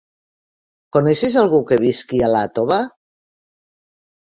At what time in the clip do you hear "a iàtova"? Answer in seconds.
2.23-2.81